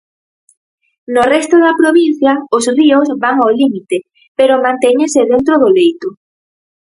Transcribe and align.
No 1.13 1.21
resto 1.33 1.55
da 1.65 1.77
provincia, 1.81 2.31
os 2.57 2.65
ríos 2.77 3.07
van 3.23 3.37
ao 3.39 3.55
límite, 3.61 3.97
pero 4.37 4.61
mantéñense 4.65 5.29
dentro 5.31 5.53
do 5.61 5.69
leito. 5.77 6.09